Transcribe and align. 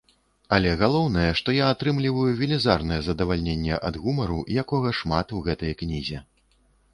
Але 0.55 0.69
галоўнае, 0.81 1.27
што 1.39 1.53
я 1.57 1.67
атрымліваю 1.73 2.23
велізарнае 2.39 2.97
задавальненне 3.09 3.77
ад 3.91 4.01
гумару, 4.07 4.39
якога 4.63 4.97
шмат 5.03 5.27
у 5.39 5.43
гэтай 5.51 5.77
кнізе. 5.85 6.19